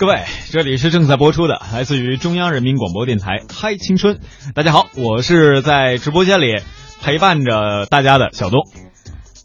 [0.00, 4.14] 各位，这里是正在播出的，来自于中央人民广播电台《嗨青春》。
[4.54, 6.56] 大家好，我是在直播间里
[7.02, 8.62] 陪伴着大家的小东。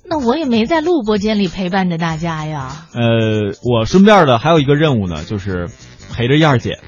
[0.10, 2.88] 那我也没在录播间里陪伴着大家呀。
[2.94, 5.68] 呃，我顺便的还有一个任务呢，就是
[6.14, 6.80] 陪着燕儿姐。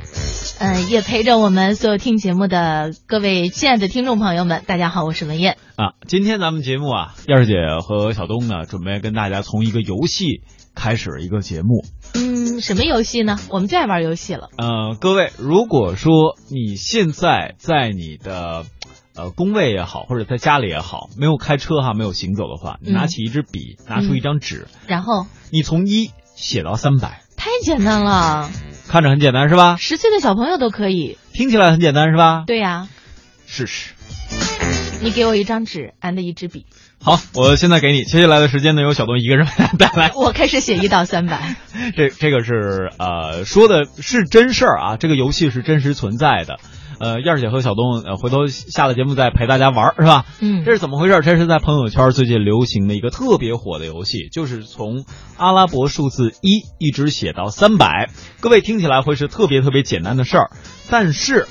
[0.60, 4.64] 嗯，也陪着我们所有听节目的各位亲爱的听众朋友们。
[4.66, 5.92] 大家好，我是文燕啊。
[6.08, 7.56] 今天咱们节目啊，燕儿姐
[7.86, 10.40] 和小东呢，准备跟大家从一个游戏
[10.78, 11.84] 开始一个节目。
[12.14, 13.38] 嗯，什么游戏呢？
[13.50, 14.50] 我们最爱玩游戏了。
[14.58, 18.66] 呃，各位，如果说你现在在你的
[19.16, 28.50] 呃工位也好，或者在家里也好，没有开车哈，没有行走的话，你拿起一支笔，拿出一张纸，然后你从一写到三百，太简单了。
[28.88, 29.76] 看着很简单是吧？
[29.78, 31.18] 十岁的小朋友都可以。
[31.34, 32.44] 听起来很简单是吧？
[32.46, 32.88] 对呀。
[33.48, 33.94] 试试。
[35.00, 36.66] 你给我一张纸，and 一支笔。
[37.02, 38.04] 好，我现在给你。
[38.04, 39.48] 接下来的时间呢，由小东一个人
[39.78, 40.12] 带来。
[40.18, 41.56] 我开始写一到三百。
[41.96, 46.60] 这这个是呃说的是真事儿啊，这个游戏是真实存在的。
[47.00, 50.26] 呃，燕儿姐和小东，呃，回头下了节目再陪大家玩，是吧？
[50.40, 51.22] 嗯，这是怎么回事？
[51.22, 55.06] 这是在朋友圈最近流行的一个特别火的游戏，就是从
[55.38, 58.10] 阿拉伯数字一一直写到三百。
[58.40, 60.50] 各位听起来会是特别特别简单的事儿，
[60.90, 61.48] 但是。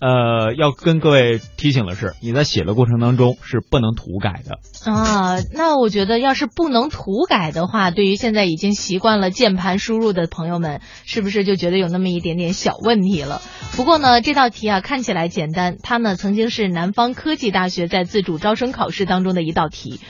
[0.00, 4.58] 呃，要跟各位提醒的是，你在写的过程当中是不能涂改的
[4.90, 5.38] 啊。
[5.52, 13.40] 那我觉得，要是不能涂改的话，对于现在已经习惯了键盘输入的朋友们，是不是就觉得有那么一点点小问题了？
[13.76, 20.00] 不过呢，这道题啊看起来简单，它呢曾经是南方科技大学在自主招生考试当中的一道题，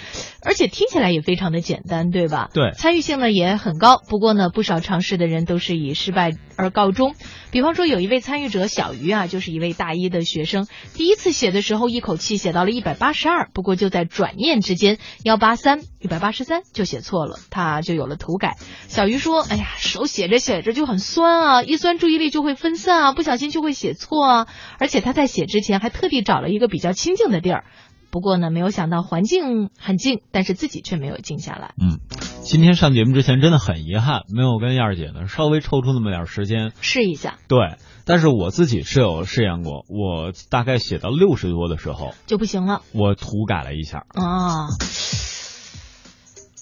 [0.40, 2.48] 而且听起来也非常的简单，对吧？
[2.54, 4.00] 对，参与性呢也很高。
[4.08, 7.16] 不过呢，不少尝试的人都是以失败而告终。
[7.50, 18.54] 比方说，有一位参与者小鱼啊，就是一位大一的学生，第一次写的时候一口气写到了一百八十二，不过就在转念之间，幺八三一百八十三就写错了，他就有了涂改。
[18.86, 24.46] 小鱼说：“哎呀，手写着写着就很酸啊，一酸注意力就会分散啊，不小心就会写错啊。
[24.78, 27.64] 而且他在写之前还特地找了一个比较清静的地儿。”
[28.08, 31.74] 不过呢，没有想到环境很静，但是自己却没有静下来。
[31.78, 31.98] 嗯，
[32.40, 37.36] 今天上节目之前真的很遗憾，没有跟燕儿姐呢稍微抽出那么点时间试一下。
[37.46, 37.76] 对，
[38.06, 44.06] 但是我自己是有试验过，我大概写到六十多的时候就不行了，我涂改了一下。
[44.14, 44.68] 啊，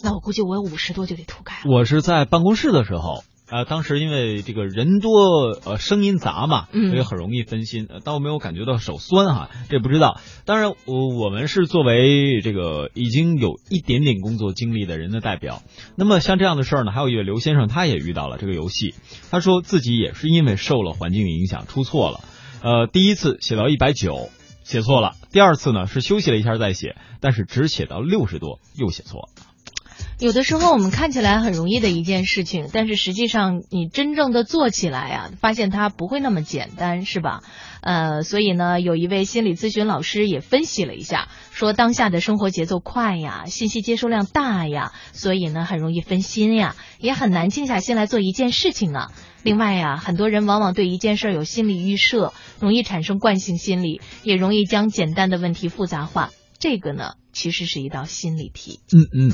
[0.03, 1.63] 那我估计我有五十多就得涂改。
[1.67, 3.23] 我是在办公室的时候。
[3.49, 7.89] 啊，当时因为这个人多，呃，声音杂嘛，所以很容易分心。
[8.03, 10.19] 但我没有感觉到手酸哈，这不知道。
[10.47, 15.63] 当然，我我们是作为这个已经有一点点工作经历的人的代表。
[15.95, 18.95] 那么像这样的事儿呢，还有一位刘先生，他也遇到了这个游戏。
[19.31, 22.21] 他说自己也是因为受了环境影响出错了。
[22.63, 24.31] 呃，第一次写到一百九，
[24.63, 29.54] 写错了；第二次呢是休息了一下再写，但是只写到六十多，又写错了。
[30.21, 37.41] 有的时候我们看起来很容易的一件事情，但是实际上你真正的做起来啊，发现它不会那么简单，是吧？
[37.81, 49.11] 呃，所以呢，有一位心理咨询老师也分析了一下，说当下的生活节奏快呀，信息接收量大呀，所以呢很容易分心呀，也很难静下心来做一件事情啊。
[49.43, 56.31] 另外呀，很多人往往对一件事有心理预设，容易产生惯性心理，也容易将简单的问题复杂化。
[56.65, 58.81] 这个呢，其实是一道心理题。
[58.91, 59.33] 嗯嗯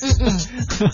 [0.00, 0.40] 嗯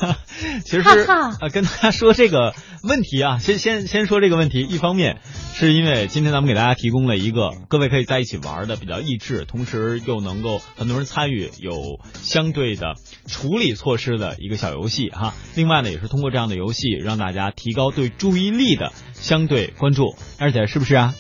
[0.03, 0.15] 嗯，
[0.67, 4.63] 其实啊，跟大家说这个问题啊，先先先说这个问题。
[4.63, 5.21] 一方面
[5.55, 12.95] 是因为今天咱们给大家提供了一个各位可以在一起玩的比较益智，同时又能够很多人参与，有相对的
[13.29, 15.35] 处理措施的一个小游戏哈。
[15.55, 21.15] 另外呢，也是通过这样的游戏让大家提高对注意力的相对关注，而且是不是啊？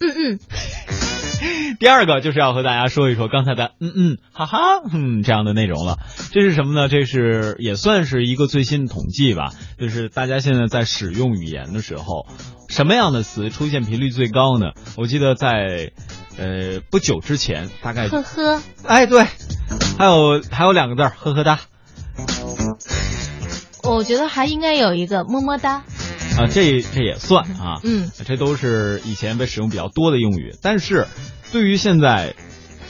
[0.00, 0.38] 嗯嗯。
[1.80, 4.58] 第二个就是要和大家说一说刚才的嗯嗯哈哈
[4.92, 5.96] 嗯这样的内容了。
[6.30, 6.90] 这是什么呢？
[6.90, 9.54] 这是也算是一个最新的统计吧。
[9.78, 12.26] 就是大家现在在使用语言的时候，
[12.68, 14.72] 什么样的词出现频率最高呢？
[14.98, 15.92] 我记得在
[16.36, 19.24] 呃不久之前，大概呵呵，哎对，
[19.98, 21.60] 还有还有两个字呵呵哒。
[23.84, 25.82] 我觉得还应该有一个么么哒。
[26.38, 30.54] 啊，这这也算啊，嗯，这都是以前被使用比较多的用语。
[30.62, 31.06] 但是，
[31.52, 32.34] 对于现在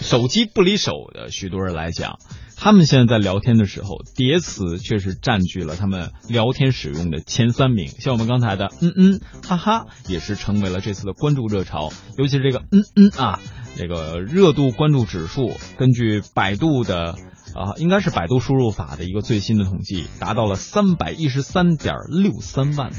[0.01, 2.19] 手机不离手的许多人来讲，
[2.57, 7.89] 他们现在在聊天的时候，叠词却是占据了他们聊天使用的前三名。
[7.89, 11.91] 像我们刚才的嗯嗯哈哈，也是成为了这次的关注热潮。
[12.19, 13.41] 尤其是这个嗯嗯啊，
[13.77, 17.17] 这个热度关注指数，根据百度的。
[17.55, 22.91] 啊，应该是百度输入法的一个最新的统计，达到了三百一十三点六三万。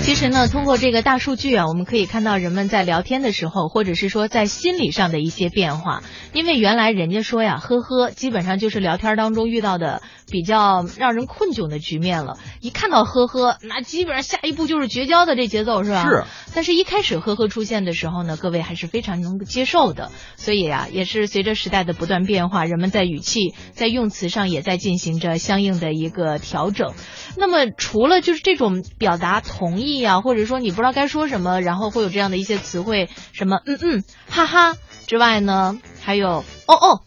[0.00, 6.02] 其实呢，通过这个大数据啊，我们可以看到人们在聊天的时候，或者是说在心理上的一些变化。
[6.32, 12.38] 因为原来人家说呀，呵呵，基本上就是聊天当中遇到的比较让人困窘的局面了。
[12.60, 16.04] 一看到呵呵，那基本上下一步就是绝交的这节奏是吧？
[16.08, 16.24] 是。
[16.54, 20.10] 但是一开始呵呵出现的时候呢，各位还是非常能够接受的。
[20.36, 26.92] 所以啊，也是随着时代的不断变化，人们在语气、在用词上也在进行着相应的一个调整。
[27.36, 34.76] 那么除了就是这种表达同意啊，或者说你不知道该说什么，然后会有这样的一些词汇，什么嗯嗯哈哈
[35.06, 36.44] 之外呢，还有哦
[36.74, 37.02] 哦，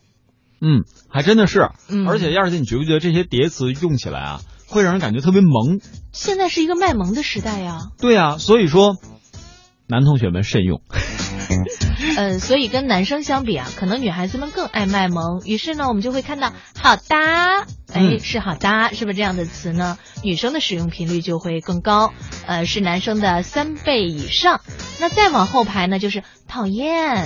[0.62, 1.70] 嗯，还真的是，
[2.08, 5.80] 而且燕儿姐，你觉不觉得这些叠词用起来啊，会让人感觉特别萌？
[6.14, 7.80] 现在是一个卖萌的时代呀。
[8.00, 8.96] 对呀，所以说，
[9.88, 10.82] 男同学们慎用。
[12.18, 15.42] 嗯，所以跟男生相比啊，可能女孩子们更爱卖萌。
[15.46, 17.62] 于是呢，我们就会看到好哒，
[17.94, 19.98] 哎，是好哒，是不是这样的词呢？
[20.24, 22.14] 女生的使用频率就会更高，
[22.46, 24.62] 呃，是男生的三倍以上。
[25.00, 27.26] 那再往后排呢，就是讨厌，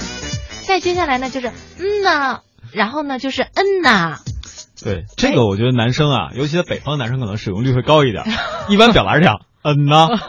[0.65, 2.39] 再接下来呢就是嗯呐，
[2.71, 4.19] 然后呢就是嗯呐。
[4.83, 8.23] 对，这个我觉得男生啊，尤其在北方男生可能使用率会高一点，
[8.69, 10.07] 一般表达是这样，嗯呐。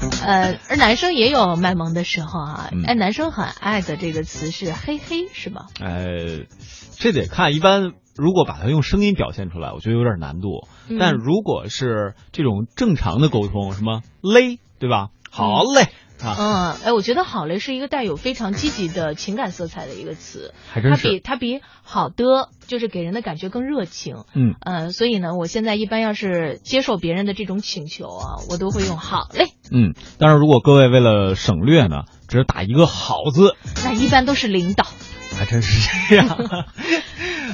[0.28, 5.68] 呃，而男生也有卖萌的时候啊，哎，男生很爱的这个词是嘿嘿，是吧？
[5.80, 6.44] 呃，
[6.98, 10.68] 这得看，一般如果把它用声音表现出来，我觉得有点难度。
[11.00, 15.08] 但如果是这种正常的沟通，什么嘞，对吧？
[15.30, 15.84] 好嘞。
[15.84, 21.02] 嗯，哎，我觉得好嘞是一个带有非常积极的情感色彩的一个词，还真是。
[21.02, 24.24] 它比它比好的就是给人的感觉更热情。
[24.34, 29.46] 嗯，呃，所以呢，我现在一般要是接受别人的这种请求啊，我都会用好嘞。
[29.70, 33.54] 嗯，但是，如果各位为了省略呢，只打一个好字，
[33.84, 34.86] 那一般都是领导。
[35.38, 36.26] 还真是这样。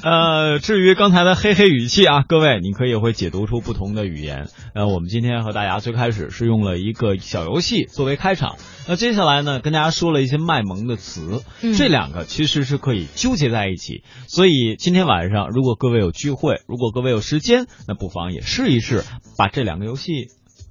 [0.05, 4.51] 呃，至于刚才的嘿嘿语气啊，各位你可以会解读出不同的语言。
[4.75, 8.57] 呃，我们今天和大家最开始是用了一个小游戏作为开场，
[8.87, 11.41] 那接下来呢，跟大家说了一些卖萌的词，
[11.79, 14.05] 这两个其实是可以纠结在一起。
[14.29, 19.05] 所以今天晚上，如果各位有聚会，如果各位有时间，那不妨也试一试
[19.39, 20.27] 把这两个游戏。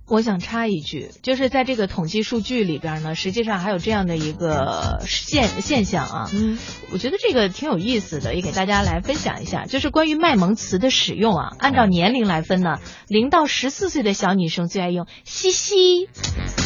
[0.05, 6.29] 我想插一句，就是在这个统计数据里边呢，实际上还有这样的一个现现象啊。
[6.33, 6.59] 嗯，
[6.91, 9.65] 我觉得这个挺有意思的，也给大家来分享一下。
[9.65, 16.09] 就是关于卖萌词的使用啊，按照年龄来分呢，零到十四岁的小女生最爱用嘻嘻，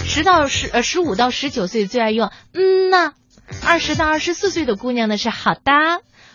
[0.03, 3.13] 十到十呃十五到十九岁最爱用嗯呐，
[3.63, 5.61] 二十到二十四岁的姑娘呢是好的，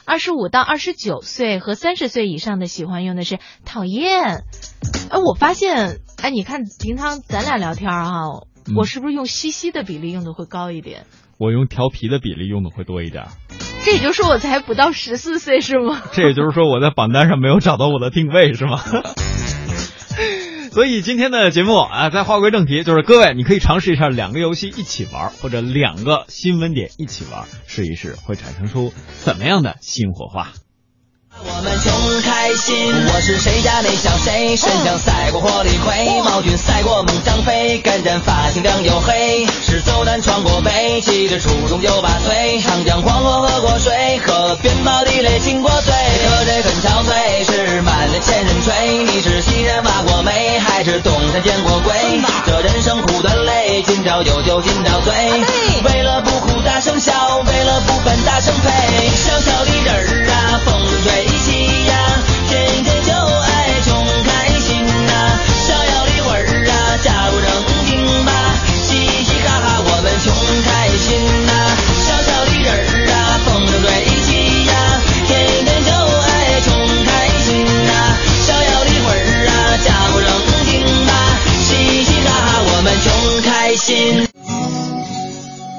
[0.05, 4.45] 二十五到二十九岁和三十岁以上的喜欢用的是讨厌。
[5.11, 6.01] 哎，我发现。
[6.23, 8.47] 哎，你看，平常咱俩聊天哈，
[8.77, 11.05] 我是不是用嘻嘻的比例用的会高一点？
[11.37, 13.27] 我用调皮的比例用的会多一点。
[13.85, 16.01] 这也就是说我才不到十四岁是吗？
[16.13, 18.79] 这也就是说我在榜单上没有找到我的定位是吗？
[20.73, 28.91] 所以今天的节目啊，再话归正题，就是各位你可以尝试一下两个游戏一起玩，或者两个新闻点一起玩，试一试会产生出
[29.23, 30.49] 怎么样的新火花。
[31.45, 31.93] 我们穷
[32.23, 34.57] 开心，我是谁家那小谁？
[34.57, 51.93] 神将赛过火力灰，毛军赛过猛张飞，干战发型亮又黑，是走南闯过北，骑着初中九八岁，长江黄河喝过水，河边毛地雷亲过嘴，喝这很憔悴，是满脸千人吹，你是西山挖过煤，还是东山见过鬼？
[52.47, 55.13] 这人生苦短累，今朝有酒今朝醉，
[55.83, 60.62] 为了不哭大声笑，为了不烦大声呸，小小的人儿啊，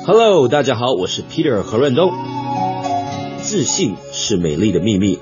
[0.06, 2.12] Hello，大家好，我是 Peter 何润东，
[3.38, 5.18] 自信是美丽的秘密。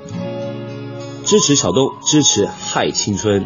[1.23, 3.45] 支持小东，支持嗨青春。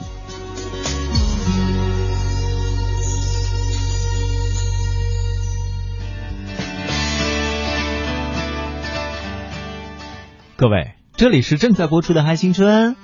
[10.55, 12.95] 各位，这里是正在播出的嗨青春，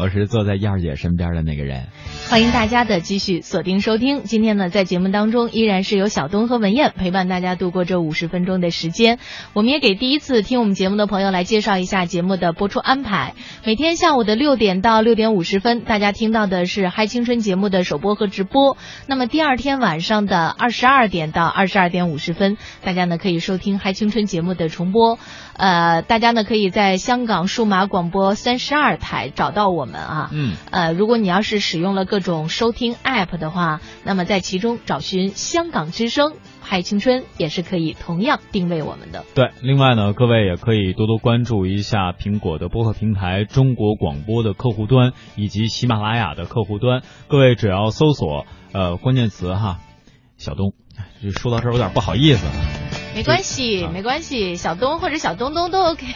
[0.00, 1.86] 我是坐在燕儿姐身边的那个人。
[2.28, 4.24] 欢迎大家的继续锁定收听。
[4.24, 9.18] 今天呢，在节目当中依然是由小东和文燕陪伴大家度过这五十分钟的时间。
[9.52, 13.34] 我们也给第一次听我们节目的朋友来介绍一下节目的播出安排。
[13.64, 18.76] 每天下午的六点到六点五十分，大家听到的是嗨青春节目的首播和直播。
[19.06, 25.20] 那么第二天晚上的二十二点到二十二点五十分，大家呢可以收听嗨青春节目的重播。
[25.56, 30.30] 呃，大家呢可以在香港数码广播三十二台找到我们啊。
[30.32, 30.54] 嗯。
[30.72, 32.06] 呃，如果你要是使用了。
[32.14, 36.34] 各种收听 App 的话，那么在其中找寻香港之声。
[36.60, 39.24] 嗨青春也是可以同样定位我们的。
[39.34, 47.02] 对，另外呢，各位也可以多多关注一下苹果的播客平台、中国广播的客户端以及喜马拉雅的客户端。
[47.26, 49.80] 各位只要搜索呃关键词哈，
[50.36, 50.72] 小东，
[51.34, 52.46] 说到这儿有点不好意思。
[53.16, 56.06] 没关系，没关系，小东或者小东东都 OK。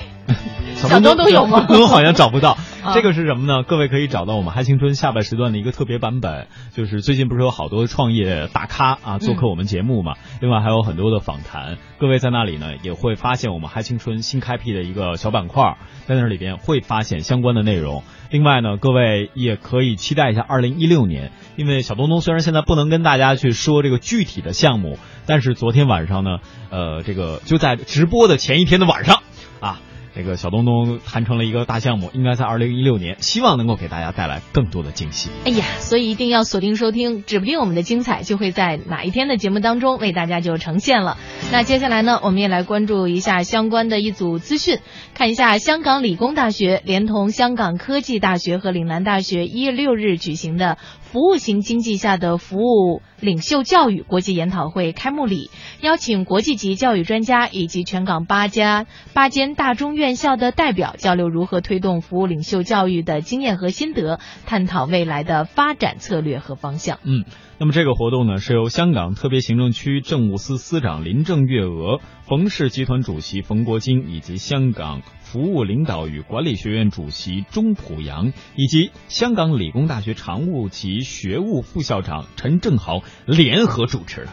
[0.74, 1.64] 小东都有吗？
[1.66, 2.56] 东东好像找不到。
[2.94, 3.64] 这个是什么呢？
[3.64, 10.14] 各位可以找到我们嗨青春下半时段的一个特别版本，就是最近不是有好多创业大咖啊做客我们节目嘛？
[10.40, 18.04] 另外还有很多的访谈，各位在那里呢也会发现我们嗨青春新开辟的一个小板块，在那里边会发现相关的内容。
[18.30, 26.38] 另外呢，各位也可以期待一下二零一六年，因为小东东虽然现在不能跟大家去说这个具体的项目，但是昨天晚上呢，
[26.70, 29.22] 呃，这个就在直播的前一天的晚上
[29.60, 29.80] 啊。
[30.14, 35.30] 这个小东东谈成了一个大项目，应该在二零一六年，希望能够给大家带来更多的惊喜。
[35.44, 41.16] 哎呀，所以一定要锁定收听，指不定我们的精彩就会在哪一天的节目当中为大家就呈现了。
[41.52, 44.78] 那接下来呢，我们也来关注一下相关的一组资讯，
[45.14, 50.78] 看一下香港理工大学连同香港科技大学和岭南大学一月六日举行的
[51.10, 55.50] 服务型经济下的服务领袖教育国际研讨会开幕礼，
[55.80, 60.08] 邀请国际级教育专家以及全港八家八间大中院。
[60.18, 66.98] 校的代表交流如何推动服务领袖教育的经验和心得，探讨未来的发展策略和方向。
[67.04, 67.24] 嗯，
[67.58, 84.28] 那么这个活动呢，是由香港特别行政区政务司司长林郑月娥、冯氏集团主席冯国金以及香港服务领导与管理学院主席钟普阳，以及香港理工大学常务及学务副校长陈正豪联合主持的。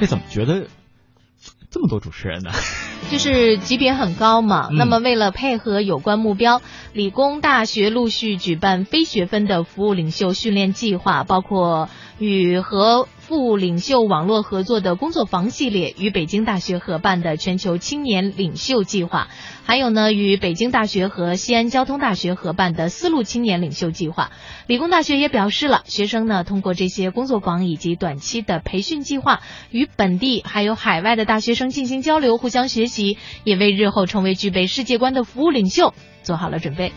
[0.00, 0.66] 这怎么觉得？
[1.70, 2.50] 这么多主持人呢，
[3.10, 4.68] 就是级别很高嘛。
[4.70, 13.08] 那么为了配合有关目标，理工大学陆续举办非学分的服务领袖训练计划，包括与和。
[13.24, 19.28] 副领袖网络合作的工作坊系列，与北京大学合办的全球青年领袖计划，
[19.64, 24.30] 还有呢，与北京大学和西安交通大学合办的丝路青年领袖计划。
[24.66, 29.40] 理工大学也表示了，学生呢通过这些工作坊以及短期的培训计划，
[29.70, 36.92] 与本地还有海外的大学生进行交流，互相学习，也为日后成为具备世界观的服务领袖做好了准备。